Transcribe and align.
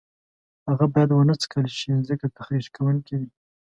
هغه 0.67 0.85
باید 0.93 1.09
ونه 1.11 1.35
څکل 1.41 1.65
شي 1.77 1.91
ځکه 2.09 2.25
تخریش 2.37 2.65
کوونکي 2.75 3.15
دي. 3.21 3.29